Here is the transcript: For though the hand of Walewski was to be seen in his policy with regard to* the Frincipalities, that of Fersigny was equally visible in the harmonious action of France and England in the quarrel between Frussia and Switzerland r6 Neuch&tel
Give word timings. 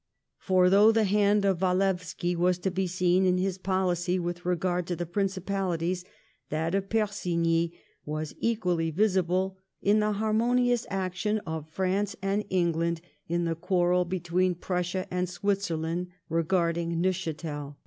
For 0.39 0.67
though 0.67 0.91
the 0.91 1.03
hand 1.03 1.45
of 1.45 1.59
Walewski 1.59 2.35
was 2.35 2.57
to 2.57 2.71
be 2.71 2.87
seen 2.87 3.23
in 3.23 3.37
his 3.37 3.59
policy 3.59 4.17
with 4.17 4.47
regard 4.47 4.87
to* 4.87 4.95
the 4.95 5.05
Frincipalities, 5.05 6.03
that 6.49 6.73
of 6.73 6.89
Fersigny 6.89 7.73
was 8.03 8.33
equally 8.39 8.89
visible 8.89 9.59
in 9.79 9.99
the 9.99 10.13
harmonious 10.13 10.87
action 10.89 11.37
of 11.45 11.69
France 11.69 12.15
and 12.19 12.45
England 12.49 13.01
in 13.27 13.45
the 13.45 13.53
quarrel 13.53 14.03
between 14.03 14.55
Frussia 14.55 15.05
and 15.11 15.29
Switzerland 15.29 16.07
r6 16.31 16.97
Neuch&tel 16.97 17.77